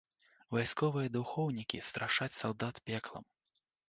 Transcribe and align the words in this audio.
Вайсковыя 0.55 1.11
духоўнікі 1.17 1.81
страшаць 1.89 2.29
салдат 2.39 2.75
пеклам. 2.91 3.29